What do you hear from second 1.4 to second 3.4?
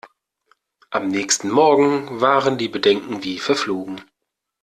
Morgen waren die Bedenken wie